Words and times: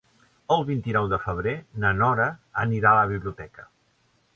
El 0.55 0.65
vint-i-nou 0.69 1.11
de 1.11 1.21
febrer 1.27 1.55
na 1.85 1.95
Nora 2.01 2.29
anirà 2.67 2.97
a 2.99 3.05
la 3.05 3.09
biblioteca. 3.17 3.73